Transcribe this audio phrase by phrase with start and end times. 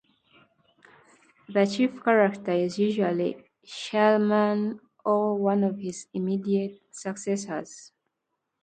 [1.47, 7.91] The chief character is usually Charlemagne or one of his immediate successors.